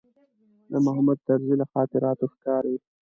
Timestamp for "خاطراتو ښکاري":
1.73-2.75